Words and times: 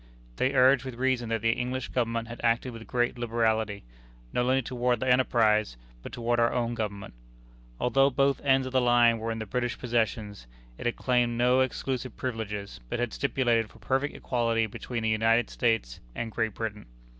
They 0.37 0.55
urged 0.55 0.83
with 0.83 0.95
reason 0.95 1.29
that 1.29 1.43
the 1.43 1.51
English 1.51 1.89
Government 1.89 2.27
had 2.27 2.41
acted 2.43 2.71
with 2.73 2.87
great 2.87 3.19
liberality 3.19 3.83
not 4.33 4.45
only 4.45 4.63
toward 4.63 4.99
the 4.99 5.07
enterprise, 5.07 5.77
but 6.01 6.11
toward 6.11 6.39
our 6.39 6.51
own 6.51 6.73
Government. 6.73 7.13
Although 7.79 8.09
both 8.09 8.41
ends 8.43 8.65
of 8.65 8.73
the 8.73 8.81
line 8.81 9.19
were 9.19 9.29
in 9.31 9.37
the 9.37 9.45
British 9.45 9.77
possessions, 9.77 10.47
it 10.79 10.87
had 10.87 10.95
claimed 10.95 11.37
no 11.37 11.59
exclusive 11.61 12.17
privileges, 12.17 12.79
but 12.89 12.97
had 12.97 13.13
stipulated 13.13 13.69
for 13.69 13.77
perfect 13.77 14.15
equality 14.15 14.65
between 14.65 15.03
the 15.03 15.09
United 15.09 15.51
States 15.51 15.99
and 16.15 16.31
Great 16.31 16.55
Britain. 16.55 16.87